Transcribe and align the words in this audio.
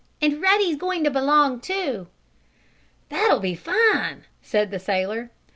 "And 0.19 0.41
Ruddy's 0.41 0.77
going 0.77 1.03
to 1.03 1.11
belong, 1.11 1.59
too!" 1.59 2.07
"That'll 3.09 3.39
be 3.39 3.53
fine!" 3.53 4.25
said 4.41 4.71
the 4.71 4.79
sailor. 4.79 5.29